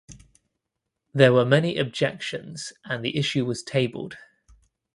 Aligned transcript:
There 1.13 1.31
were 1.31 1.45
many 1.45 1.77
objections 1.77 2.73
and 2.83 3.05
the 3.05 3.15
issue 3.17 3.45
was 3.45 3.61
tabled. 3.61 4.17